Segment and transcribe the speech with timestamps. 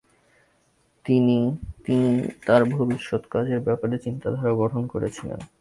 [1.05, 1.37] তিনি
[1.85, 2.09] তিনি
[2.45, 5.39] তার ভবিষ্যত কাজের ব্যাপারে চিন্তাধারা গঠন করেছিলেন।